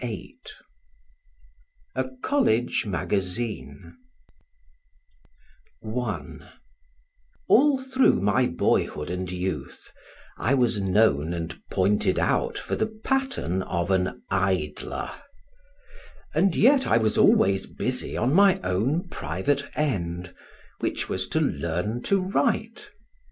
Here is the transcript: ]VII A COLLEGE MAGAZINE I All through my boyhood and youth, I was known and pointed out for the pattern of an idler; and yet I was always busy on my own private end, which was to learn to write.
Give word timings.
]VII 0.03 0.35
A 1.93 2.05
COLLEGE 2.23 2.87
MAGAZINE 2.87 3.95
I 5.95 6.37
All 7.47 7.77
through 7.77 8.19
my 8.19 8.47
boyhood 8.47 9.11
and 9.11 9.29
youth, 9.31 9.91
I 10.39 10.55
was 10.55 10.81
known 10.81 11.33
and 11.35 11.61
pointed 11.69 12.17
out 12.17 12.57
for 12.57 12.75
the 12.75 12.87
pattern 13.03 13.61
of 13.61 13.91
an 13.91 14.23
idler; 14.31 15.11
and 16.33 16.55
yet 16.55 16.87
I 16.87 16.97
was 16.97 17.19
always 17.19 17.67
busy 17.67 18.17
on 18.17 18.33
my 18.33 18.59
own 18.63 19.07
private 19.07 19.65
end, 19.75 20.33
which 20.79 21.09
was 21.09 21.27
to 21.27 21.39
learn 21.39 22.01
to 22.05 22.19
write. 22.19 22.89